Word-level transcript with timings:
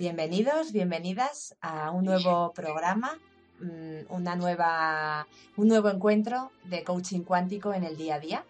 Bienvenidos, 0.00 0.72
bienvenidas 0.72 1.58
a 1.60 1.90
un 1.90 2.06
nuevo 2.06 2.54
programa, 2.54 3.18
mm, 3.60 4.10
una 4.10 4.34
nueva, 4.34 5.26
un 5.58 5.68
nuevo 5.68 5.90
encuentro 5.90 6.50
de 6.64 6.82
coaching 6.84 7.20
cuántico 7.20 7.74
en 7.74 7.84
el 7.84 7.98
día 7.98 8.14
a 8.14 8.18
día. 8.18 8.44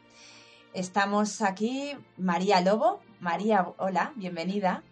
Estamos 0.74 1.42
aquí, 1.42 1.90
María 2.16 2.60
Lobo. 2.60 3.00
María, 3.18 3.66
hola, 3.78 4.12
bienvenida. 4.14 4.84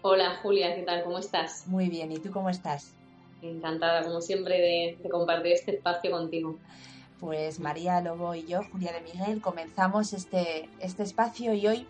Hola 0.00 0.38
Julia, 0.40 0.74
¿qué 0.74 0.80
tal? 0.80 1.04
¿Cómo 1.04 1.18
estás? 1.18 1.66
Muy 1.66 1.90
bien, 1.90 2.10
¿y 2.10 2.20
tú 2.20 2.30
cómo 2.30 2.48
estás? 2.48 2.94
Encantada, 3.42 4.02
como 4.02 4.22
siempre, 4.22 4.54
de, 4.62 4.98
de 4.98 5.10
compartir 5.10 5.52
este 5.52 5.74
espacio 5.74 6.10
contigo. 6.10 6.58
Pues 7.20 7.60
María 7.60 8.00
Lobo 8.00 8.34
y 8.34 8.46
yo, 8.46 8.62
Julia 8.72 8.94
de 8.94 9.02
Miguel, 9.02 9.42
comenzamos 9.42 10.14
este, 10.14 10.70
este 10.80 11.02
espacio 11.02 11.52
y 11.52 11.66
hoy 11.66 11.86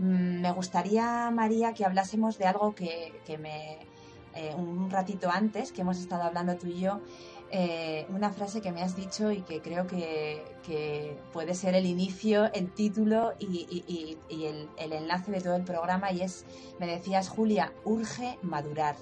me 0.00 0.50
gustaría, 0.52 1.30
María, 1.30 1.72
que 1.74 1.84
hablásemos 1.84 2.38
de 2.38 2.46
algo 2.46 2.74
que, 2.74 3.20
que 3.26 3.38
me... 3.38 3.78
eh, 4.34 4.54
un 4.56 4.90
ratito 4.90 5.28
antes, 5.30 5.72
que 5.72 5.82
hemos 5.82 5.98
estado 5.98 6.22
hablando 6.22 6.56
tú 6.56 6.68
y 6.68 6.80
yo, 6.80 7.00
eh, 7.50 8.06
una 8.10 8.30
frase 8.30 8.60
que 8.60 8.70
me 8.70 8.80
has 8.82 8.94
dicho 8.94 9.32
y 9.32 9.42
que 9.42 9.60
creo 9.60 9.86
que, 9.88 10.44
que 10.64 11.18
puede 11.32 11.54
ser 11.54 11.74
el 11.74 11.84
inicio, 11.86 12.50
el 12.52 12.72
título 12.72 13.32
y- 13.40 14.18
y 14.28 14.44
el, 14.46 14.68
el 14.78 14.92
enlace 14.92 15.32
de 15.32 15.40
todo 15.40 15.56
el 15.56 15.64
programa 15.64 16.12
y 16.12 16.22
es, 16.22 16.44
me 16.78 16.86
decías, 16.86 17.28
Julia, 17.28 17.72
urge 17.84 18.38
madurar. 18.42 18.94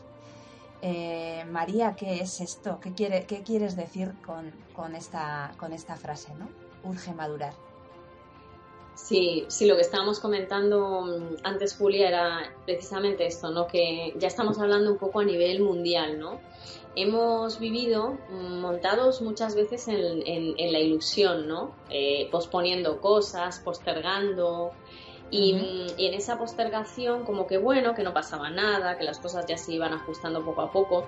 Eh, 0.81 1.45
María, 1.51 1.95
¿qué 1.97 2.21
es 2.21 2.41
esto? 2.41 2.79
¿Qué, 2.81 2.93
quiere, 2.95 3.27
qué 3.27 3.43
quieres 3.43 3.77
decir 3.77 4.15
con, 4.25 4.53
con 4.73 4.95
esta, 4.95 5.53
con 5.59 5.73
esta 5.73 5.97
frase, 5.97 6.33
no? 6.39 6.49
Urge 6.85 7.13
madurar. 7.13 7.53
Sí, 8.99 9.45
sí, 9.49 9.67
lo 9.67 9.77
que 9.77 9.83
estábamos 9.83 10.19
comentando 10.21 11.03
mm, 11.03 11.37
antes, 11.45 11.77
Julia, 11.77 12.09
era 12.09 12.53
precisamente 12.67 13.27
esto, 13.27 13.49
¿no? 13.51 13.67
Que 13.67 14.13
ya 14.19 14.27
estamos 14.29 14.59
hablando 14.59 14.91
un 14.91 14.99
poco 14.99 15.21
a 15.21 15.25
nivel 15.25 15.61
mundial, 15.63 16.19
¿no? 16.19 16.41
Hemos 16.97 17.59
vivido 17.61 18.19
mm, 18.29 18.61
montados 18.61 19.23
muchas 19.23 19.55
veces 19.55 19.87
en, 19.89 19.97
en- 20.27 20.55
en 20.59 20.73
la 20.73 20.81
ilusión, 20.81 21.47
¿no? 21.47 21.71
Eh, 21.91 22.29
posponiendo 22.33 23.01
cosas, 23.01 23.61
postergando. 23.61 24.73
Y, 25.31 25.55
mm, 25.55 25.87
y 25.97 26.07
en 26.07 26.15
esa 26.15 26.37
postergación, 26.39 27.25
como 27.25 27.47
que 27.47 27.57
bueno, 27.59 27.95
que 27.95 28.03
no 28.03 28.13
pasaba 28.13 28.51
nada, 28.51 28.99
que 28.99 29.05
las 29.05 29.21
cosas 29.21 29.47
ya 29.47 29.57
se 29.57 29.73
iban 29.73 29.93
ajustando 29.93 30.45
poco 30.45 30.63
a 30.63 30.73
poco, 30.73 31.07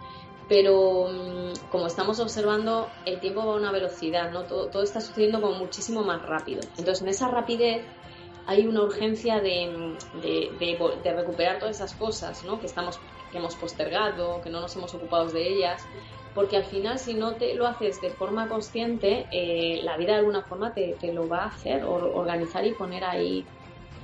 pero 0.50 1.06
mm, 1.10 1.52
como 1.70 1.86
estamos 1.88 2.20
observando, 2.20 2.96
el 3.06 3.20
tiempo 3.20 3.46
va 3.46 3.54
a 3.54 3.58
una 3.58 3.72
velocidad, 3.72 4.32
¿no? 4.32 4.46
Todo, 4.46 4.82
está 4.82 5.00
sucediendo 5.00 5.40
como 5.40 5.56
muchísimo 5.58 6.04
más 6.04 6.22
rápido. 6.22 6.62
Entonces, 6.76 7.02
en 7.02 7.08
esa 7.10 7.28
rapidez 7.30 7.88
hay 8.46 8.66
una 8.66 8.82
urgencia 8.82 9.40
de, 9.40 9.96
de 11.02 11.12
recuperar 11.14 11.58
todas 11.60 11.76
esas 11.76 11.94
cosas, 11.96 12.42
¿no? 12.44 12.58
Que, 12.60 12.66
estamos, 12.66 13.00
que 13.30 13.38
hemos 13.38 13.56
postergado, 13.56 14.40
que 14.40 14.50
no 14.50 14.60
nos 14.60 14.74
hemos 14.76 14.94
ocupado 14.94 15.30
de 15.30 15.48
ellas, 15.48 15.88
porque 16.32 16.56
al 16.56 16.64
final, 16.64 16.98
si 16.98 17.14
no 17.14 17.36
te 17.36 17.54
lo 17.54 17.66
haces 17.66 18.00
de 18.00 18.10
forma 18.16 18.48
consciente, 18.48 19.28
eh, 19.30 19.80
la 19.84 19.96
vida 19.98 20.12
de 20.14 20.18
alguna 20.20 20.44
forma 20.48 20.72
te, 20.74 20.96
te 21.00 21.12
lo 21.12 21.28
va 21.28 21.44
a 21.44 21.48
hacer, 21.48 21.84
or- 21.84 22.10
organizar 22.14 22.66
y 22.66 22.74
poner 22.74 23.05
ahí, 23.05 23.50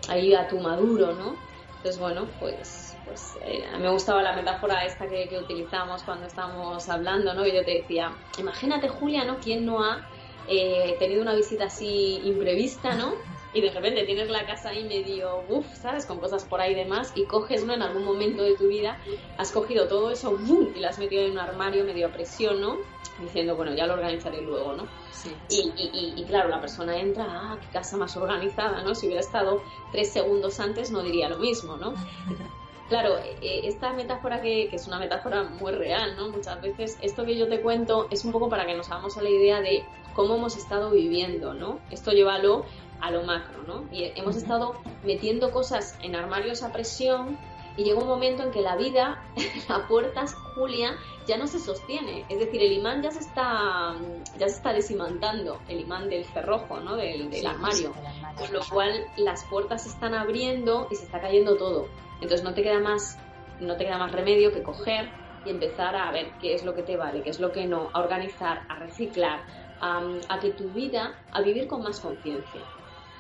ahí 0.08 0.34
a 0.34 0.48
tu 0.48 0.60
maduro, 0.60 1.14
¿no? 1.14 1.42
Entonces, 1.86 2.00
bueno, 2.00 2.28
pues, 2.41 2.98
pues 3.04 3.38
eh, 3.42 3.64
me 3.78 3.88
gustaba 3.88 4.20
la 4.20 4.34
metáfora 4.34 4.84
esta 4.84 5.06
que, 5.08 5.28
que 5.28 5.38
utilizamos 5.38 6.02
cuando 6.02 6.26
estábamos 6.26 6.88
hablando, 6.88 7.32
¿no? 7.32 7.47
Y 7.47 7.54
yo 7.54 7.64
te 7.64 7.74
decía, 7.74 8.10
imagínate, 8.38 8.88
Julia, 8.88 9.24
¿no? 9.24 9.38
¿Quién 9.38 9.64
no 9.64 9.84
ha 9.84 10.04
eh, 10.48 10.97
tenido 10.98 11.22
una 11.22 11.36
visita 11.36 11.66
así 11.66 12.22
imprevista, 12.24 12.97
¿no? 12.97 13.14
Y 13.56 13.62
de 13.62 13.70
repente 13.70 14.04
tienes 14.04 14.28
la 14.28 14.44
casa 14.44 14.68
ahí 14.68 14.84
medio, 14.84 15.44
uff, 15.48 15.66
¿sabes? 15.80 16.04
Con 16.04 16.20
cosas 16.20 16.44
por 16.44 16.60
ahí 16.60 16.74
demás, 16.74 17.10
y 17.14 17.24
coges, 17.24 17.64
¿no? 17.64 17.72
En 17.72 17.80
algún 17.80 18.04
momento 18.04 18.42
de 18.42 18.54
tu 18.54 18.68
vida, 18.68 18.98
has 19.38 19.50
cogido 19.50 19.88
todo 19.88 20.10
eso. 20.10 20.36
Y 20.74 20.78
lo 20.78 20.88
has 20.88 20.98
metido 20.98 21.22
en 21.24 21.30
un 21.32 21.38
armario 21.38 21.82
medio 21.82 22.08
a 22.08 22.10
presión, 22.10 22.60
¿no? 22.60 22.76
Diciendo, 23.18 23.56
bueno, 23.56 23.74
ya 23.74 23.86
lo 23.86 23.94
organizaré 23.94 24.42
luego, 24.42 24.74
¿no? 24.74 24.86
Sí. 25.10 25.34
Y, 25.48 25.72
y- 25.74 25.90
y- 25.94 26.20
y 26.20 26.24
claro, 26.24 26.50
la 26.50 26.60
persona 26.60 26.98
entra, 27.00 27.24
ah, 27.26 27.58
qué 27.58 27.68
casa 27.72 27.96
más 27.96 28.14
organizada, 28.18 28.82
¿no? 28.82 28.94
Si 28.94 29.06
hubiera 29.06 29.22
estado 29.22 29.62
tres 29.90 30.12
segundos 30.12 30.60
antes 30.60 30.90
no 30.90 31.02
diría 31.02 31.30
lo 31.30 31.38
mismo, 31.38 31.78
¿no? 31.78 31.94
Claro, 32.88 33.16
eh, 33.18 33.62
esta 33.64 33.92
metáfora 33.94 34.40
que, 34.40 34.68
que 34.68 34.76
es 34.76 34.86
una 34.86 35.00
metáfora 35.00 35.42
muy 35.42 35.72
real, 35.72 36.14
¿no? 36.16 36.28
Muchas 36.28 36.60
veces 36.62 36.96
esto 37.02 37.24
que 37.24 37.36
yo 37.36 37.48
te 37.48 37.60
cuento 37.60 38.06
es 38.12 38.24
un 38.24 38.30
poco 38.30 38.48
para 38.48 38.64
que 38.64 38.74
nos 38.74 38.88
hagamos 38.92 39.16
a 39.16 39.22
la 39.22 39.28
idea 39.28 39.60
de 39.60 39.82
cómo 40.14 40.36
hemos 40.36 40.56
estado 40.56 40.90
viviendo, 40.92 41.52
¿no? 41.52 41.80
Esto 41.90 42.12
llévalo 42.12 42.64
a 43.00 43.10
lo 43.10 43.22
macro, 43.24 43.62
¿no? 43.66 43.84
Y 43.92 44.04
hemos 44.16 44.36
estado 44.36 44.74
metiendo 45.04 45.50
cosas 45.50 45.98
en 46.02 46.14
armarios 46.16 46.62
a 46.62 46.72
presión 46.72 47.38
y 47.76 47.84
llega 47.84 47.98
un 48.00 48.06
momento 48.08 48.42
en 48.42 48.50
que 48.52 48.62
la 48.62 48.74
vida, 48.76 49.22
la 49.68 49.86
puerta, 49.86 50.24
Julia, 50.54 50.96
ya 51.26 51.36
no 51.36 51.46
se 51.46 51.58
sostiene. 51.58 52.24
Es 52.30 52.38
decir, 52.38 52.62
el 52.62 52.72
imán 52.72 53.02
ya 53.02 53.10
se 53.10 53.18
está, 53.20 53.94
ya 54.38 54.48
se 54.48 54.56
está 54.56 54.72
desimantando, 54.72 55.58
el 55.68 55.80
imán 55.80 56.08
del 56.08 56.24
cerrojo, 56.24 56.80
¿no? 56.80 56.96
Del, 56.96 57.30
del 57.30 57.40
Sí, 57.40 57.46
armario. 57.46 57.92
del 57.92 58.06
armario. 58.06 58.38
Con 58.38 58.52
lo 58.54 58.60
cual 58.70 59.06
las 59.18 59.44
puertas 59.44 59.82
se 59.82 59.90
están 59.90 60.14
abriendo 60.14 60.88
y 60.90 60.94
se 60.94 61.04
está 61.04 61.20
cayendo 61.20 61.56
todo. 61.56 61.86
Entonces 62.14 62.42
no 62.44 62.54
te 62.54 62.62
queda 62.62 62.80
más, 62.80 63.18
no 63.60 63.76
te 63.76 63.84
queda 63.84 63.98
más 63.98 64.12
remedio 64.12 64.52
que 64.52 64.62
coger 64.62 65.10
y 65.44 65.50
empezar 65.50 65.94
a 65.96 66.10
ver 66.12 66.30
qué 66.40 66.54
es 66.54 66.64
lo 66.64 66.74
que 66.74 66.82
te 66.82 66.96
vale, 66.96 67.22
qué 67.22 67.28
es 67.30 67.40
lo 67.40 67.52
que 67.52 67.66
no, 67.66 67.90
a 67.92 68.00
organizar, 68.00 68.62
a 68.70 68.76
reciclar, 68.76 69.40
a, 69.82 70.00
a 70.30 70.40
que 70.40 70.50
tu 70.50 70.70
vida, 70.70 71.14
a 71.30 71.42
vivir 71.42 71.68
con 71.68 71.82
más 71.82 72.00
conciencia. 72.00 72.62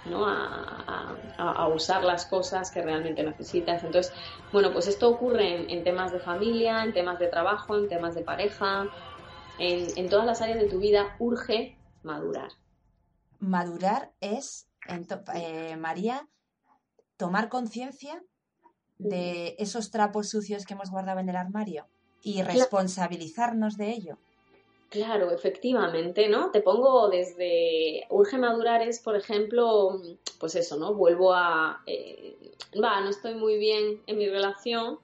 ¿No? 0.06 0.26
A, 0.26 1.18
a- 1.38 1.52
a 1.52 1.68
usar 1.68 2.02
las 2.04 2.26
cosas 2.26 2.70
que 2.70 2.82
realmente 2.82 3.22
necesitas. 3.22 3.82
Entonces, 3.84 4.12
bueno, 4.52 4.72
pues 4.72 4.86
esto 4.86 5.08
ocurre 5.10 5.54
en, 5.56 5.70
en 5.70 5.84
temas 5.84 6.12
de 6.12 6.20
familia, 6.20 6.82
en 6.84 6.92
temas 6.92 7.18
de 7.18 7.28
trabajo, 7.28 7.76
en 7.76 7.88
temas 7.88 8.14
de 8.14 8.22
pareja, 8.22 8.88
en, 9.58 9.86
en 9.96 10.08
todas 10.08 10.26
las 10.26 10.40
áreas 10.42 10.58
de 10.60 10.68
tu 10.68 10.78
vida 10.78 11.16
urge 11.18 11.78
madurar. 12.02 12.50
Madurar 13.38 14.12
es, 14.20 14.68
eh, 15.34 15.76
María, 15.76 16.28
tomar 17.16 17.48
conciencia 17.48 18.22
de 18.98 19.56
esos 19.58 19.90
trapos 19.90 20.28
sucios 20.30 20.64
que 20.64 20.74
hemos 20.74 20.90
guardado 20.90 21.20
en 21.20 21.28
el 21.28 21.36
armario 21.36 21.86
y 22.22 22.42
responsabilizarnos 22.42 23.76
de 23.76 23.90
ello. 23.90 24.18
Claro, 24.88 25.32
efectivamente, 25.32 26.28
¿no? 26.28 26.50
Te 26.52 26.60
pongo 26.60 27.08
desde 27.08 28.06
urge 28.08 28.38
madurar 28.38 28.82
es, 28.82 29.00
por 29.00 29.16
ejemplo, 29.16 30.00
pues 30.38 30.54
eso, 30.54 30.76
¿no? 30.76 30.94
Vuelvo 30.94 31.34
a, 31.34 31.82
eh, 31.86 32.36
va, 32.82 33.00
no 33.00 33.10
estoy 33.10 33.34
muy 33.34 33.58
bien 33.58 34.00
en 34.06 34.16
mi 34.16 34.28
relación 34.28 34.98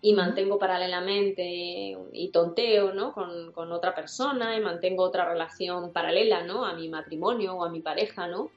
y 0.00 0.12
mantengo 0.12 0.58
paralelamente 0.58 1.96
y 2.12 2.30
tonteo, 2.32 2.92
¿no? 2.92 3.12
Con, 3.12 3.52
con 3.52 3.70
otra 3.72 3.94
persona 3.94 4.56
y 4.56 4.60
mantengo 4.60 5.04
otra 5.04 5.28
relación 5.28 5.92
paralela, 5.92 6.42
¿no? 6.44 6.64
A 6.64 6.74
mi 6.74 6.88
matrimonio 6.88 7.54
o 7.54 7.64
a 7.64 7.70
mi 7.70 7.80
pareja, 7.80 8.26
¿no? 8.26 8.50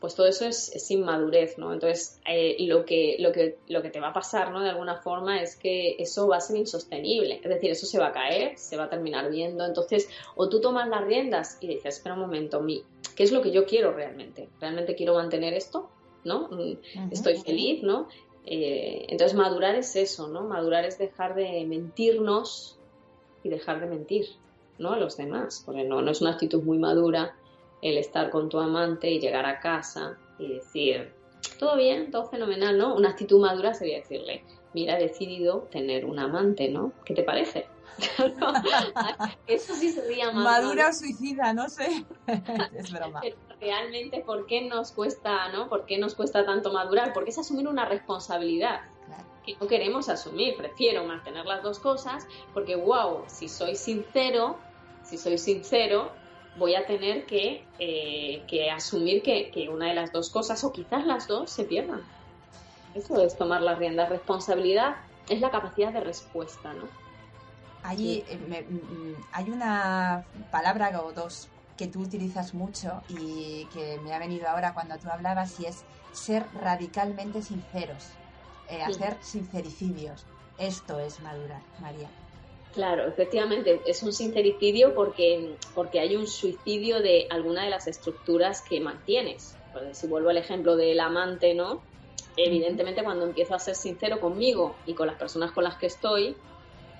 Pues 0.00 0.16
todo 0.16 0.26
eso 0.26 0.46
es, 0.46 0.74
es 0.74 0.90
inmadurez, 0.90 1.58
¿no? 1.58 1.72
Entonces, 1.72 2.20
eh, 2.26 2.56
lo, 2.66 2.84
que, 2.84 3.16
lo, 3.20 3.30
que, 3.30 3.58
lo 3.68 3.82
que 3.82 3.90
te 3.90 4.00
va 4.00 4.08
a 4.08 4.12
pasar, 4.12 4.50
¿no? 4.50 4.60
De 4.60 4.70
alguna 4.70 4.96
forma 4.96 5.40
es 5.40 5.54
que 5.54 5.94
eso 5.98 6.26
va 6.26 6.38
a 6.38 6.40
ser 6.40 6.56
insostenible. 6.56 7.40
Es 7.42 7.48
decir, 7.48 7.70
eso 7.70 7.86
se 7.86 8.00
va 8.00 8.08
a 8.08 8.12
caer, 8.12 8.58
se 8.58 8.76
va 8.76 8.84
a 8.84 8.90
terminar 8.90 9.30
viendo. 9.30 9.64
Entonces, 9.64 10.08
o 10.34 10.48
tú 10.48 10.60
tomas 10.60 10.88
las 10.88 11.04
riendas 11.04 11.56
y 11.60 11.68
dices, 11.68 11.96
espera 11.96 12.16
un 12.16 12.20
momento, 12.20 12.60
mi, 12.60 12.82
¿qué 13.14 13.22
es 13.22 13.30
lo 13.30 13.42
que 13.42 13.52
yo 13.52 13.64
quiero 13.64 13.92
realmente? 13.92 14.48
¿Realmente 14.60 14.96
quiero 14.96 15.14
mantener 15.14 15.54
esto? 15.54 15.88
¿No? 16.24 16.48
Mm. 16.48 17.12
Estoy 17.12 17.36
feliz, 17.36 17.84
¿no? 17.84 18.08
Eh, 18.44 19.06
entonces, 19.08 19.36
madurar 19.36 19.76
es 19.76 19.94
eso, 19.94 20.26
¿no? 20.26 20.42
Madurar 20.42 20.84
es 20.84 20.98
dejar 20.98 21.36
de 21.36 21.64
mentirnos 21.64 22.76
y 23.44 23.50
dejar 23.50 23.80
de 23.80 23.86
mentir, 23.86 24.26
¿no? 24.78 24.94
A 24.94 24.96
los 24.96 25.16
demás, 25.16 25.62
porque 25.64 25.84
no, 25.84 26.02
no 26.02 26.10
es 26.10 26.20
una 26.20 26.32
actitud 26.32 26.60
muy 26.62 26.78
madura 26.78 27.36
el 27.82 27.98
estar 27.98 28.30
con 28.30 28.48
tu 28.48 28.58
amante 28.58 29.10
y 29.10 29.20
llegar 29.20 29.44
a 29.44 29.60
casa 29.60 30.16
y 30.38 30.48
decir, 30.54 31.12
todo 31.58 31.76
bien, 31.76 32.10
todo 32.10 32.24
fenomenal, 32.26 32.78
¿no? 32.78 32.94
Una 32.94 33.10
actitud 33.10 33.40
madura 33.40 33.74
sería 33.74 33.98
decirle, 33.98 34.44
mira, 34.72 34.98
he 34.98 35.02
decidido 35.02 35.68
tener 35.70 36.04
un 36.04 36.18
amante, 36.18 36.68
¿no? 36.68 36.92
¿Qué 37.04 37.14
te 37.14 37.24
parece? 37.24 37.66
Eso 39.46 39.74
sí 39.74 39.90
sería 39.90 40.30
más 40.30 40.44
Madura 40.44 40.88
o 40.88 40.92
suicida, 40.92 41.52
no 41.52 41.68
sé. 41.68 42.04
es 42.74 42.90
broma. 42.90 43.20
Pero 43.20 43.36
realmente, 43.60 44.20
¿por 44.20 44.46
qué 44.46 44.62
nos 44.62 44.92
cuesta, 44.92 45.48
no? 45.50 45.68
¿Por 45.68 45.84
qué 45.84 45.98
nos 45.98 46.14
cuesta 46.14 46.44
tanto 46.46 46.72
madurar? 46.72 47.12
Porque 47.12 47.30
es 47.30 47.38
asumir 47.38 47.68
una 47.68 47.84
responsabilidad. 47.84 48.80
Claro. 49.06 49.24
que 49.44 49.56
no 49.60 49.66
queremos 49.66 50.08
asumir. 50.08 50.56
Prefiero 50.56 51.04
mantener 51.04 51.44
las 51.44 51.62
dos 51.62 51.80
cosas 51.80 52.26
porque, 52.54 52.76
wow, 52.76 53.24
si 53.26 53.48
soy 53.48 53.74
sincero, 53.74 54.56
si 55.02 55.18
soy 55.18 55.36
sincero, 55.36 56.12
voy 56.56 56.74
a 56.74 56.86
tener 56.86 57.26
que, 57.26 57.64
eh, 57.78 58.42
que 58.46 58.70
asumir 58.70 59.22
que, 59.22 59.50
que, 59.50 59.68
una 59.68 59.88
de 59.88 59.94
las 59.94 60.12
dos 60.12 60.30
cosas, 60.30 60.62
o 60.64 60.72
quizás 60.72 61.06
las 61.06 61.26
dos, 61.28 61.50
se 61.50 61.64
pierdan. 61.64 62.02
Eso 62.94 63.20
es 63.22 63.36
tomar 63.36 63.62
la 63.62 63.74
rienda. 63.74 64.06
Responsabilidad 64.06 64.96
es 65.28 65.40
la 65.40 65.50
capacidad 65.50 65.92
de 65.92 66.00
respuesta, 66.00 66.72
¿no? 66.74 66.84
Allí 67.82 68.22
eh, 68.28 68.66
mm, 68.68 69.22
hay 69.32 69.50
una 69.50 70.24
palabra 70.50 71.00
o 71.02 71.12
dos 71.12 71.48
que 71.76 71.86
tú 71.86 72.00
utilizas 72.00 72.54
mucho 72.54 73.02
y 73.08 73.66
que 73.72 73.98
me 74.04 74.14
ha 74.14 74.18
venido 74.18 74.48
ahora 74.48 74.74
cuando 74.74 74.98
tú 74.98 75.08
hablabas 75.10 75.58
y 75.58 75.66
es 75.66 75.84
ser 76.12 76.44
radicalmente 76.60 77.42
sinceros, 77.42 78.08
eh, 78.68 78.82
hacer 78.82 79.16
sincericidios. 79.22 80.24
Esto 80.58 81.00
es 81.00 81.18
madurar, 81.20 81.62
María. 81.80 82.08
Claro, 82.72 83.06
efectivamente, 83.06 83.82
es 83.86 84.02
un 84.02 84.12
sincericidio 84.12 84.94
porque, 84.94 85.56
porque 85.74 86.00
hay 86.00 86.16
un 86.16 86.26
suicidio 86.26 87.00
de 87.00 87.26
alguna 87.28 87.64
de 87.64 87.70
las 87.70 87.86
estructuras 87.86 88.62
que 88.62 88.80
mantienes. 88.80 89.56
Pues, 89.72 89.98
si 89.98 90.06
vuelvo 90.06 90.30
al 90.30 90.38
ejemplo 90.38 90.76
del 90.76 91.00
amante, 91.00 91.54
¿no? 91.54 91.82
Evidentemente, 92.36 93.04
cuando 93.04 93.26
empiezo 93.26 93.54
a 93.54 93.58
ser 93.58 93.74
sincero 93.74 94.20
conmigo 94.20 94.74
y 94.86 94.94
con 94.94 95.06
las 95.06 95.16
personas 95.16 95.52
con 95.52 95.64
las 95.64 95.76
que 95.76 95.86
estoy, 95.86 96.34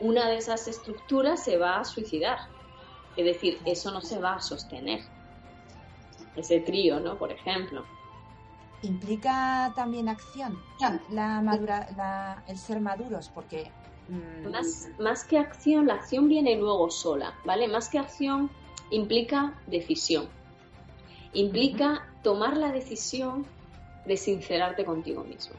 una 0.00 0.28
de 0.28 0.36
esas 0.36 0.68
estructuras 0.68 1.42
se 1.42 1.56
va 1.56 1.78
a 1.78 1.84
suicidar. 1.84 2.38
Es 3.16 3.24
decir, 3.24 3.58
eso 3.64 3.90
no 3.92 4.02
se 4.02 4.18
va 4.18 4.34
a 4.34 4.40
sostener. 4.42 5.00
Ese 6.36 6.60
trío, 6.60 7.00
¿no? 7.00 7.16
Por 7.16 7.32
ejemplo. 7.32 7.84
¿Implica 8.82 9.72
también 9.74 10.08
acción? 10.08 10.58
La 11.10 11.40
madura, 11.40 12.44
el 12.46 12.58
ser 12.58 12.80
maduros, 12.80 13.30
porque... 13.34 13.70
Mm, 14.12 14.50
más, 14.50 14.90
más 14.98 15.24
que 15.24 15.38
acción, 15.38 15.86
la 15.86 15.94
acción 15.94 16.28
viene 16.28 16.54
luego 16.56 16.90
sola, 16.90 17.34
¿vale? 17.44 17.66
Más 17.66 17.88
que 17.88 17.98
acción 17.98 18.50
implica 18.90 19.58
decisión. 19.66 20.28
Implica 21.32 22.06
tomar 22.22 22.58
la 22.58 22.72
decisión 22.72 23.46
de 24.04 24.18
sincerarte 24.18 24.84
contigo 24.84 25.24
mismo. 25.24 25.54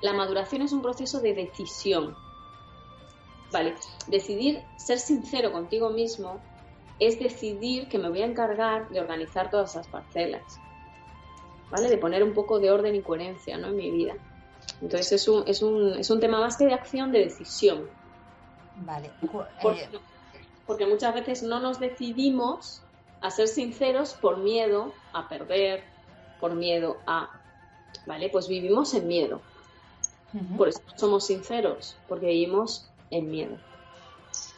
La 0.00 0.12
maduración 0.12 0.62
es 0.62 0.72
un 0.72 0.80
proceso 0.80 1.20
de 1.20 1.34
decisión. 1.34 2.14
Vale, 3.50 3.74
decidir 4.06 4.62
ser 4.76 5.00
sincero 5.00 5.50
contigo 5.50 5.90
mismo 5.90 6.40
es 7.00 7.18
decidir 7.18 7.88
que 7.88 7.98
me 7.98 8.08
voy 8.08 8.22
a 8.22 8.26
encargar 8.26 8.88
de 8.90 9.00
organizar 9.00 9.50
todas 9.50 9.70
esas 9.70 9.88
parcelas. 9.88 10.60
¿Vale? 11.70 11.88
De 11.88 11.98
poner 11.98 12.22
un 12.22 12.32
poco 12.32 12.60
de 12.60 12.70
orden 12.70 12.94
y 12.94 13.02
coherencia 13.02 13.58
¿no? 13.58 13.68
en 13.68 13.76
mi 13.76 13.90
vida. 13.90 14.14
Entonces 14.80 15.12
es 15.12 15.28
un, 15.28 15.44
es 15.46 15.62
un, 15.62 15.94
es 15.94 16.10
un 16.10 16.20
tema 16.20 16.40
más 16.40 16.56
que 16.56 16.66
de 16.66 16.74
acción, 16.74 17.12
de 17.12 17.20
decisión. 17.20 17.88
Vale. 18.76 19.10
Porque, 19.62 19.88
porque 20.66 20.86
muchas 20.86 21.14
veces 21.14 21.42
no 21.42 21.60
nos 21.60 21.80
decidimos 21.80 22.82
a 23.20 23.30
ser 23.30 23.48
sinceros 23.48 24.14
por 24.14 24.38
miedo 24.38 24.92
a 25.12 25.28
perder, 25.28 25.84
por 26.40 26.54
miedo 26.54 26.98
a 27.06 27.30
¿vale? 28.06 28.28
Pues 28.30 28.48
vivimos 28.48 28.92
en 28.94 29.06
miedo. 29.06 29.40
Por 30.58 30.68
eso 30.68 30.80
somos 30.96 31.26
sinceros, 31.26 31.96
porque 32.08 32.26
vivimos 32.26 32.90
en 33.10 33.30
miedo. 33.30 33.56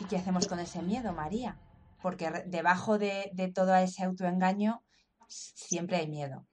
¿Y 0.00 0.04
qué 0.06 0.16
hacemos 0.16 0.48
con 0.48 0.58
ese 0.58 0.82
miedo, 0.82 1.12
María? 1.12 1.56
Porque 2.02 2.30
debajo 2.46 2.98
de, 2.98 3.30
todo 3.54 3.76
ese 3.76 4.02
autoengaño 4.02 4.82
siempre 5.28 5.98
hay 5.98 6.08
miedo. 6.08 6.46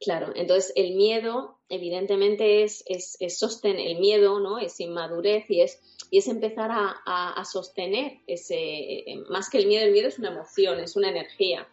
Claro, 0.00 0.32
entonces 0.36 0.72
el 0.76 0.94
miedo, 0.94 1.58
evidentemente, 1.68 2.62
es, 2.64 2.84
es, 2.88 3.38
sostener, 3.38 3.86
el 3.86 3.98
miedo, 3.98 4.40
¿no? 4.40 4.58
Es 4.58 4.78
inmadurez 4.78 5.50
y 5.50 5.62
es, 5.62 5.80
y 6.10 6.18
es 6.18 6.28
empezar 6.28 6.70
a, 6.72 7.42
sostener 7.44 8.18
ese, 8.26 9.04
más 9.30 9.48
que 9.48 9.58
el 9.58 9.66
miedo, 9.66 9.86
el 9.86 9.92
miedo 9.92 10.08
es 10.08 10.18
una 10.18 10.30
emoción, 10.30 10.80
es 10.80 10.96
una 10.96 11.08
energía. 11.08 11.66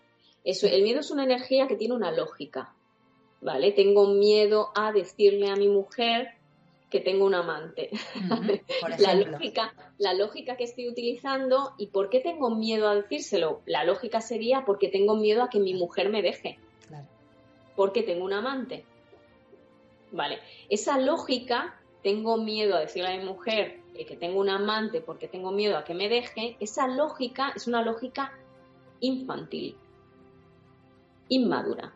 Eso, 0.45 0.67
el 0.67 0.83
miedo 0.83 1.01
es 1.01 1.11
una 1.11 1.25
energía 1.25 1.67
que 1.67 1.75
tiene 1.75 1.95
una 1.95 2.11
lógica. 2.11 2.73
¿vale? 3.43 3.71
Tengo 3.71 4.07
miedo 4.07 4.69
a 4.75 4.91
decirle 4.91 5.49
a 5.49 5.55
mi 5.55 5.67
mujer 5.67 6.29
que 6.89 6.99
tengo 6.99 7.25
un 7.25 7.35
amante. 7.35 7.89
la, 8.99 9.15
lógica, 9.15 9.73
la 9.97 10.13
lógica 10.13 10.55
que 10.55 10.63
estoy 10.63 10.87
utilizando 10.87 11.73
y 11.77 11.87
por 11.87 12.09
qué 12.09 12.19
tengo 12.19 12.51
miedo 12.51 12.87
a 12.87 12.95
decírselo. 12.95 13.61
La 13.65 13.83
lógica 13.83 14.21
sería 14.21 14.63
porque 14.65 14.89
tengo 14.89 15.15
miedo 15.15 15.43
a 15.43 15.49
que 15.49 15.59
mi 15.59 15.73
mujer 15.73 16.09
me 16.09 16.21
deje. 16.21 16.59
Porque 17.75 18.03
tengo 18.03 18.25
un 18.25 18.33
amante. 18.33 18.85
Vale, 20.11 20.39
esa 20.69 20.99
lógica, 20.99 21.79
tengo 22.03 22.37
miedo 22.37 22.75
a 22.75 22.81
decirle 22.81 23.13
a 23.13 23.17
mi 23.17 23.25
mujer 23.25 23.81
que 23.93 24.17
tengo 24.17 24.39
un 24.39 24.49
amante 24.49 25.01
porque 25.01 25.27
tengo 25.27 25.51
miedo 25.51 25.77
a 25.77 25.83
que 25.83 25.93
me 25.93 26.09
deje, 26.09 26.57
esa 26.59 26.87
lógica 26.87 27.53
es 27.55 27.67
una 27.67 27.83
lógica 27.83 28.33
infantil, 28.99 29.77
inmadura. 31.29 31.93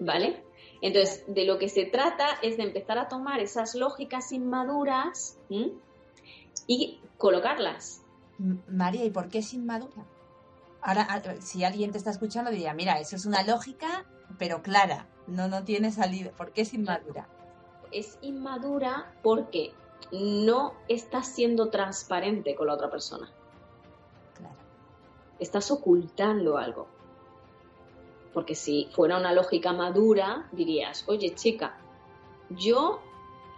¿vale? 0.00 0.42
Entonces, 0.80 1.24
de 1.28 1.44
lo 1.44 1.58
que 1.58 1.68
se 1.68 1.84
trata 1.84 2.26
es 2.42 2.56
de 2.56 2.64
empezar 2.64 2.98
a 2.98 3.08
tomar 3.08 3.40
esas 3.40 3.74
lógicas 3.74 4.32
inmaduras 4.32 5.38
y 6.66 6.98
colocarlas. 7.18 8.02
María, 8.68 9.04
¿y 9.04 9.10
por 9.10 9.28
qué 9.28 9.38
es 9.38 9.52
inmadura? 9.52 10.06
Ahora, 10.82 11.22
si 11.40 11.64
alguien 11.64 11.92
te 11.92 11.98
está 11.98 12.10
escuchando, 12.10 12.50
diría, 12.50 12.72
mira, 12.72 12.98
eso 13.00 13.16
es 13.16 13.26
una 13.26 13.42
lógica, 13.42 14.06
pero 14.38 14.62
clara, 14.62 15.06
no, 15.26 15.48
no 15.48 15.64
tiene 15.64 15.92
salida. 15.92 16.30
¿Por 16.30 16.52
qué 16.52 16.62
es 16.62 16.72
inmadura? 16.72 17.28
Es 17.92 18.18
inmadura 18.22 19.12
porque 19.22 19.72
no 20.12 20.74
estás 20.88 21.28
siendo 21.28 21.68
transparente 21.68 22.54
con 22.54 22.66
la 22.66 22.74
otra 22.74 22.90
persona. 22.90 23.30
Claro. 24.36 24.54
Estás 25.38 25.70
ocultando 25.70 26.56
algo. 26.56 26.88
Porque 28.32 28.54
si 28.54 28.88
fuera 28.92 29.18
una 29.18 29.32
lógica 29.32 29.72
madura, 29.72 30.48
dirías, 30.52 31.04
oye 31.08 31.34
chica, 31.34 31.76
yo, 32.48 33.00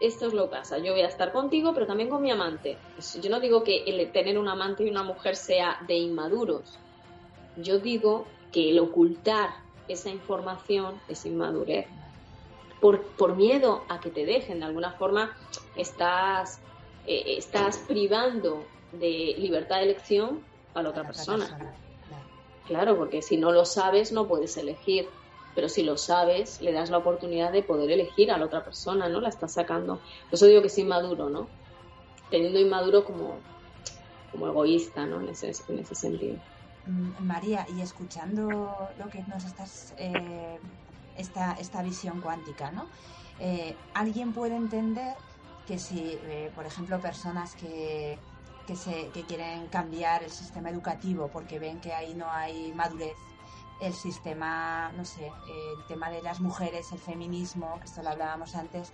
esto 0.00 0.26
es 0.26 0.32
lo 0.32 0.44
que 0.44 0.56
pasa, 0.56 0.78
yo 0.78 0.92
voy 0.92 1.02
a 1.02 1.08
estar 1.08 1.30
contigo, 1.30 1.72
pero 1.74 1.86
también 1.86 2.08
con 2.08 2.22
mi 2.22 2.30
amante. 2.30 2.78
Pues 2.94 3.20
yo 3.20 3.30
no 3.30 3.38
digo 3.38 3.62
que 3.62 3.84
el 3.84 4.10
tener 4.12 4.38
un 4.38 4.48
amante 4.48 4.84
y 4.84 4.90
una 4.90 5.02
mujer 5.02 5.36
sea 5.36 5.78
de 5.86 5.94
inmaduros. 5.94 6.78
Yo 7.56 7.78
digo 7.78 8.26
que 8.50 8.70
el 8.70 8.78
ocultar 8.78 9.50
esa 9.88 10.10
información 10.10 11.00
es 11.08 11.26
inmadurez. 11.26 11.86
Por, 12.80 13.02
por 13.02 13.36
miedo 13.36 13.84
a 13.88 14.00
que 14.00 14.10
te 14.10 14.26
dejen, 14.26 14.60
de 14.60 14.66
alguna 14.66 14.92
forma 14.92 15.36
estás, 15.76 16.60
eh, 17.06 17.36
estás 17.38 17.78
privando 17.78 18.64
de 18.92 19.34
libertad 19.38 19.76
de 19.76 19.84
elección 19.84 20.40
a 20.74 20.82
la 20.82 20.90
otra 20.90 21.04
persona. 21.04 21.76
Claro, 22.66 22.96
porque 22.96 23.22
si 23.22 23.36
no 23.36 23.52
lo 23.52 23.64
sabes 23.64 24.12
no 24.12 24.26
puedes 24.26 24.56
elegir, 24.56 25.08
pero 25.54 25.68
si 25.68 25.82
lo 25.82 25.96
sabes 25.96 26.60
le 26.60 26.72
das 26.72 26.90
la 26.90 26.98
oportunidad 26.98 27.52
de 27.52 27.62
poder 27.62 27.90
elegir 27.90 28.30
a 28.30 28.38
la 28.38 28.46
otra 28.46 28.64
persona, 28.64 29.08
¿no? 29.08 29.20
La 29.20 29.28
estás 29.28 29.52
sacando. 29.52 29.96
Por 29.96 30.34
eso 30.34 30.46
digo 30.46 30.60
que 30.60 30.68
es 30.68 30.78
inmaduro, 30.78 31.28
¿no? 31.28 31.48
Teniendo 32.30 32.58
inmaduro 32.58 33.04
como, 33.04 33.36
como 34.30 34.48
egoísta, 34.48 35.06
¿no? 35.06 35.20
En 35.20 35.28
ese, 35.28 35.52
en 35.68 35.78
ese 35.80 35.94
sentido. 35.94 36.36
Mm, 36.86 37.24
María, 37.24 37.66
y 37.68 37.80
escuchando 37.80 38.88
lo 38.98 39.08
que 39.08 39.22
nos 39.24 39.44
estás, 39.44 39.94
eh, 39.98 40.58
esta, 41.16 41.52
esta 41.52 41.82
visión 41.82 42.20
cuántica, 42.20 42.72
¿no? 42.72 42.86
Eh, 43.38 43.76
¿Alguien 43.94 44.32
puede 44.32 44.56
entender 44.56 45.14
que 45.66 45.78
si, 45.78 46.18
eh, 46.24 46.50
por 46.54 46.66
ejemplo, 46.66 47.00
personas 47.00 47.54
que 47.54 48.18
que, 48.66 48.76
se, 48.76 49.08
que 49.08 49.24
quieren 49.24 49.66
cambiar 49.66 50.22
el 50.22 50.30
sistema 50.30 50.70
educativo 50.70 51.28
porque 51.32 51.58
ven 51.58 51.80
que 51.80 51.92
ahí 51.92 52.14
no 52.14 52.30
hay 52.30 52.72
madurez. 52.72 53.16
El 53.80 53.92
sistema, 53.92 54.92
no 54.96 55.04
sé, 55.04 55.26
el 55.26 55.84
tema 55.88 56.08
de 56.10 56.22
las 56.22 56.38
mujeres, 56.38 56.92
el 56.92 57.00
feminismo, 57.00 57.80
que 57.80 57.86
esto 57.86 58.02
lo 58.04 58.10
hablábamos 58.10 58.54
antes, 58.54 58.92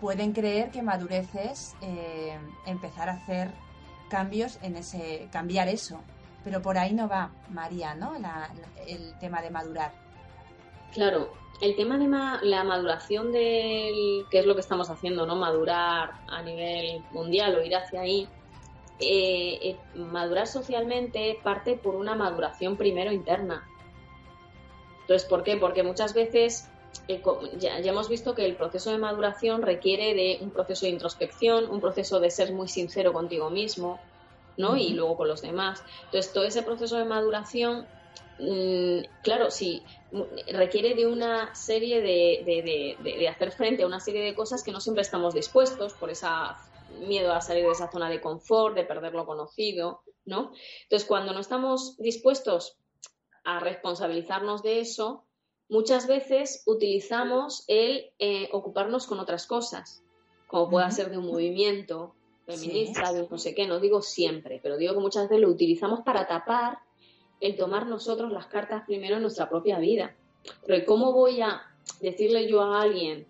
pueden 0.00 0.32
creer 0.32 0.70
que 0.70 0.82
madurez 0.82 1.34
es 1.34 1.74
empezar 2.64 3.08
a 3.08 3.14
hacer 3.14 3.52
cambios 4.12 4.58
en 4.62 4.76
ese, 4.76 5.26
cambiar 5.32 5.68
eso. 5.68 5.98
Pero 6.44 6.60
por 6.60 6.76
ahí 6.76 6.92
no 6.92 7.08
va, 7.08 7.30
María, 7.48 7.94
¿no? 7.94 8.12
el 8.86 9.18
tema 9.18 9.40
de 9.40 9.48
madurar. 9.48 9.92
Claro, 10.92 11.32
el 11.62 11.74
tema 11.76 11.96
de 11.96 12.08
la 12.46 12.62
maduración 12.62 13.32
del, 13.32 14.26
que 14.30 14.40
es 14.40 14.46
lo 14.46 14.54
que 14.54 14.60
estamos 14.60 14.90
haciendo, 14.90 15.24
¿no? 15.24 15.34
Madurar 15.36 16.10
a 16.28 16.42
nivel 16.42 17.02
mundial 17.12 17.54
o 17.54 17.62
ir 17.62 17.74
hacia 17.74 18.02
ahí, 18.02 18.28
eh, 18.98 19.58
eh, 19.62 19.76
madurar 19.94 20.46
socialmente 20.46 21.38
parte 21.42 21.76
por 21.76 21.94
una 21.94 22.14
maduración 22.14 22.76
primero 22.76 23.12
interna. 23.12 23.66
Entonces, 25.00 25.26
¿por 25.26 25.42
qué? 25.42 25.56
Porque 25.56 25.82
muchas 25.82 26.12
veces 26.12 26.68
eh, 27.08 27.22
ya, 27.58 27.78
hemos 27.78 28.08
visto 28.08 28.34
que 28.34 28.44
el 28.44 28.56
proceso 28.56 28.90
de 28.90 28.98
maduración 28.98 29.62
requiere 29.62 30.14
de 30.14 30.38
un 30.40 30.50
proceso 30.50 30.86
de 30.86 30.92
introspección, 30.92 31.70
un 31.70 31.80
proceso 31.80 32.20
de 32.20 32.30
ser 32.30 32.52
muy 32.52 32.68
sincero 32.68 33.12
contigo 33.12 33.50
mismo, 33.50 34.00
¿no? 34.56 34.76
Y 34.76 34.90
luego 34.90 35.16
con 35.16 35.28
los 35.28 35.42
demás. 35.42 35.82
Entonces, 36.04 36.32
todo 36.32 36.44
ese 36.44 36.62
proceso 36.62 36.96
de 36.96 37.04
maduración 37.04 37.86
mm, 38.38 39.22
claro, 39.22 39.50
sí, 39.50 39.82
requiere 40.52 40.94
de 40.94 41.06
una 41.06 41.54
serie 41.54 42.00
de, 42.00 42.42
de, 42.44 42.96
de, 43.02 43.28
hacer 43.28 43.50
frente 43.52 43.82
a 43.82 43.86
una 43.86 44.00
serie 44.00 44.22
de 44.22 44.34
cosas 44.34 44.62
que 44.62 44.72
no 44.72 44.80
siempre 44.80 45.02
estamos 45.02 45.34
dispuestos 45.34 45.94
por 45.94 46.10
ese 46.10 46.26
miedo 47.06 47.32
a 47.32 47.40
salir 47.40 47.64
de 47.64 47.72
esa 47.72 47.90
zona 47.90 48.10
de 48.10 48.20
confort, 48.20 48.74
de 48.74 48.84
perder 48.84 49.14
lo 49.14 49.26
conocido, 49.26 50.02
¿no? 50.24 50.52
Entonces, 50.84 51.08
cuando 51.08 51.32
no 51.32 51.40
estamos 51.40 51.96
dispuestos 51.96 52.76
a 53.44 53.58
responsabilizarnos 53.58 54.62
de 54.62 54.80
eso, 54.80 55.24
muchas 55.72 56.06
veces 56.06 56.62
utilizamos 56.66 57.64
el 57.66 58.10
eh, 58.18 58.50
ocuparnos 58.52 59.06
con 59.06 59.18
otras 59.18 59.46
cosas, 59.46 60.02
como 60.46 60.68
pueda 60.68 60.90
ser 60.90 61.10
de 61.10 61.16
un 61.16 61.26
movimiento 61.26 62.14
feminista, 62.46 63.10
de 63.14 63.22
un 63.22 63.28
no 63.30 63.38
sé 63.38 63.54
qué, 63.54 63.66
no 63.66 63.80
digo 63.80 64.02
siempre, 64.02 64.60
pero 64.62 64.76
digo 64.76 64.92
que 64.92 65.00
muchas 65.00 65.30
veces 65.30 65.40
lo 65.40 65.48
utilizamos 65.48 66.00
para 66.00 66.28
tapar 66.28 66.78
el 67.40 67.56
tomar 67.56 67.86
nosotros 67.86 68.30
las 68.30 68.46
cartas 68.48 68.84
primero 68.86 69.16
en 69.16 69.22
nuestra 69.22 69.48
propia 69.48 69.78
vida. 69.78 70.14
Pero 70.66 70.84
¿cómo 70.84 71.12
voy 71.12 71.40
a 71.40 71.62
decirle 72.02 72.46
yo 72.48 72.60
a 72.60 72.82
alguien, 72.82 73.26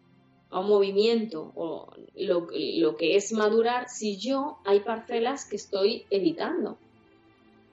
a 0.50 0.58
un 0.58 0.66
movimiento, 0.66 1.52
o 1.54 1.92
lo, 2.16 2.48
lo 2.52 2.96
que 2.96 3.14
es 3.14 3.32
madurar, 3.32 3.88
si 3.88 4.18
yo 4.18 4.58
hay 4.64 4.80
parcelas 4.80 5.48
que 5.48 5.56
estoy 5.56 6.06
evitando? 6.10 6.76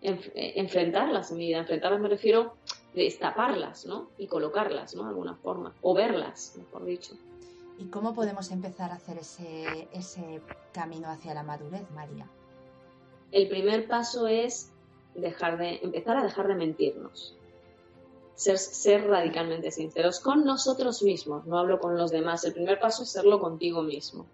enfrentarlas 0.02 1.30
en 1.32 1.38
mi 1.38 1.48
vida. 1.48 1.58
Enfrentarlas 1.58 2.00
me 2.00 2.08
refiero 2.08 2.56
destaparlas, 2.94 3.86
¿no? 3.86 4.10
Y 4.18 4.28
colocarlas, 4.28 4.96
¿no? 4.96 5.04
De 5.04 5.10
alguna 5.10 5.36
forma. 5.36 5.74
O 5.82 5.94
verlas, 5.94 6.56
mejor 6.58 6.86
dicho. 6.86 7.16
¿Y 7.78 7.86
cómo 7.86 8.14
podemos 8.14 8.52
empezar 8.52 8.92
a 8.92 8.96
hacer 8.96 9.18
ese, 9.18 9.88
ese 9.94 10.42
camino 10.74 11.10
hacia 11.10 11.34
la 11.34 11.44
madurez, 11.44 11.90
María? 11.92 12.28
El 13.32 13.48
primer 13.48 13.88
paso 13.88 14.28
es 14.28 14.72
dejar 15.16 15.58
de, 15.58 15.80
empezar 15.82 16.18
a 16.18 16.24
dejar 16.24 16.48
de 16.48 16.56
mentirnos. 16.56 17.36
Ser, 18.36 18.58
ser 18.58 19.08
radicalmente 19.08 19.72
sinceros 19.72 20.20
con 20.20 20.46
nosotros 20.46 21.04
mismos, 21.04 21.46
no 21.46 21.58
hablo 21.58 21.80
con 21.80 21.98
los 21.98 22.12
demás. 22.12 22.44
El 22.46 22.54
primer 22.54 22.80
paso 22.80 23.04
es 23.04 23.10
serlo 23.10 23.40
contigo 23.40 23.82
mismo. 23.82 24.26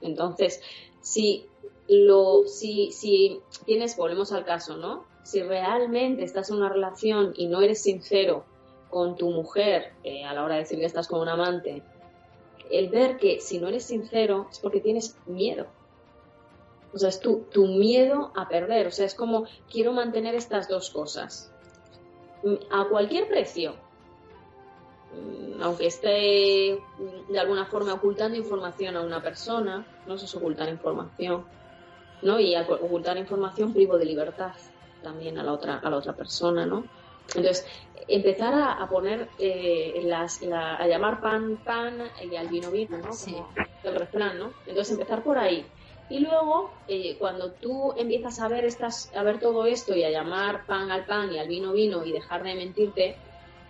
Entonces, 0.00 0.60
si 1.00 1.46
lo, 1.88 2.46
si, 2.46 2.92
si 2.92 3.40
tienes, 3.64 3.96
volvemos 3.96 4.32
al 4.32 4.44
caso, 4.44 4.76
¿no? 4.76 5.04
Si 5.22 5.42
realmente 5.42 6.24
estás 6.24 6.50
en 6.50 6.56
una 6.56 6.68
relación 6.68 7.32
y 7.36 7.46
no 7.48 7.60
eres 7.60 7.82
sincero 7.82 8.44
con 8.90 9.16
tu 9.16 9.30
mujer 9.30 9.92
eh, 10.02 10.24
a 10.24 10.32
la 10.32 10.44
hora 10.44 10.54
de 10.54 10.60
decir 10.60 10.78
que 10.78 10.86
estás 10.86 11.08
con 11.08 11.20
un 11.20 11.28
amante, 11.28 11.82
el 12.70 12.88
ver 12.88 13.18
que 13.18 13.40
si 13.40 13.58
no 13.58 13.68
eres 13.68 13.84
sincero 13.84 14.48
es 14.50 14.58
porque 14.58 14.80
tienes 14.80 15.16
miedo. 15.26 15.66
O 16.94 16.98
sea, 16.98 17.10
es 17.10 17.20
tu, 17.20 17.40
tu 17.50 17.66
miedo 17.66 18.32
a 18.34 18.48
perder. 18.48 18.86
O 18.86 18.90
sea, 18.90 19.04
es 19.04 19.14
como 19.14 19.44
quiero 19.70 19.92
mantener 19.92 20.34
estas 20.34 20.68
dos 20.68 20.90
cosas. 20.90 21.52
A 22.70 22.86
cualquier 22.88 23.28
precio. 23.28 23.74
Mm, 25.12 25.62
aunque 25.62 25.86
esté 25.86 26.78
de 27.28 27.38
alguna 27.38 27.66
forma 27.66 27.92
ocultando 27.94 28.38
información 28.38 28.96
a 28.96 29.02
una 29.02 29.22
persona, 29.22 29.86
no 30.06 30.14
eso 30.14 30.24
es 30.24 30.34
ocultar 30.34 30.68
información 30.68 31.44
¿no? 32.22 32.40
Y 32.40 32.54
ocultar 32.56 33.16
información 33.16 33.72
privo 33.72 33.98
de 33.98 34.04
libertad 34.04 34.52
también 35.02 35.38
a 35.38 35.42
la 35.42 35.52
otra, 35.52 35.78
a 35.78 35.90
la 35.90 35.96
otra 35.96 36.14
persona, 36.14 36.66
¿no? 36.66 36.84
Entonces, 37.34 37.66
empezar 38.06 38.54
a, 38.54 38.88
poner 38.88 39.28
eh, 39.38 40.00
las, 40.04 40.40
a 40.42 40.86
llamar 40.86 41.20
pan, 41.20 41.58
pan 41.64 42.10
y 42.30 42.36
al 42.36 42.48
vino, 42.48 42.70
vino, 42.70 42.96
¿no? 42.98 43.10
el 43.84 43.94
refrán, 43.94 44.38
¿no? 44.38 44.52
Entonces, 44.66 44.92
empezar 44.92 45.22
por 45.22 45.38
ahí. 45.38 45.64
Y 46.10 46.20
luego, 46.20 46.70
eh, 46.88 47.16
cuando 47.18 47.52
tú 47.52 47.92
empiezas 47.96 48.40
a 48.40 48.48
ver, 48.48 48.64
estas, 48.64 49.14
a 49.14 49.22
ver 49.22 49.38
todo 49.40 49.66
esto 49.66 49.94
y 49.94 50.04
a 50.04 50.10
llamar 50.10 50.64
pan 50.64 50.90
al 50.90 51.04
pan 51.04 51.30
y 51.32 51.38
al 51.38 51.48
vino, 51.48 51.72
vino 51.72 52.04
y 52.04 52.12
dejar 52.12 52.42
de 52.44 52.54
mentirte, 52.54 53.16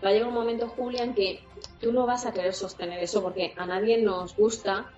va 0.04 0.10
a 0.10 0.12
llegar 0.12 0.28
un 0.28 0.34
momento, 0.34 0.68
Julia, 0.68 1.02
en 1.02 1.14
que 1.14 1.40
tú 1.80 1.92
no 1.92 2.06
vas 2.06 2.26
a 2.26 2.32
querer 2.32 2.54
sostener 2.54 3.02
eso 3.02 3.22
porque 3.22 3.54
a 3.56 3.66
nadie 3.66 4.00
nos 4.00 4.36
gusta 4.36 4.88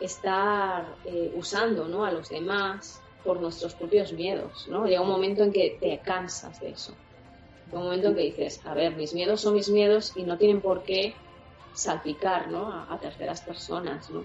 estar 0.00 0.86
eh, 1.04 1.32
usando 1.34 1.88
¿no? 1.88 2.06
a 2.06 2.12
los 2.12 2.30
demás 2.30 3.02
por 3.28 3.42
nuestros 3.42 3.74
propios 3.74 4.14
miedos. 4.14 4.66
¿no? 4.68 4.86
Llega 4.86 5.02
un 5.02 5.08
momento 5.10 5.42
en 5.42 5.52
que 5.52 5.76
te 5.78 5.98
cansas 5.98 6.58
de 6.60 6.70
eso. 6.70 6.94
Llega 7.66 7.78
un 7.78 7.84
momento 7.84 8.08
en 8.08 8.14
que 8.14 8.22
dices, 8.22 8.64
a 8.64 8.72
ver, 8.72 8.96
mis 8.96 9.12
miedos 9.12 9.42
son 9.42 9.52
mis 9.52 9.68
miedos 9.68 10.14
y 10.16 10.22
no 10.22 10.38
tienen 10.38 10.62
por 10.62 10.82
qué 10.82 11.14
salpicar 11.74 12.50
¿no? 12.50 12.72
a, 12.72 12.98
terceras 12.98 13.42
personas. 13.42 14.08
¿no? 14.08 14.24